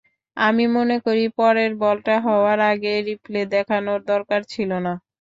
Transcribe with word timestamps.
আমি 0.37 0.63
মনে 0.75 0.97
করি, 1.05 1.23
পরের 1.37 1.71
বলটা 1.81 2.15
হওয়ার 2.25 2.59
আগে 2.71 2.93
রিপ্লে 3.07 3.41
দেখানোর 3.53 3.99
দরকার 4.11 4.41
ছিল 4.53 4.71
না। 4.85 4.93